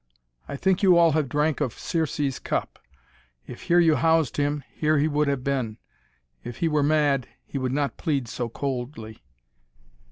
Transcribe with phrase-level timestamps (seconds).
[0.47, 2.79] I think you all have drank of Circe's cup.
[3.45, 5.77] If here you housed him, here he would have been;
[6.43, 9.21] If he were mad, he would not plead so coldly.